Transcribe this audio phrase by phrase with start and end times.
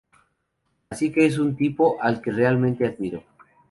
[0.89, 3.23] Así que es un tipo al que realmente admiro.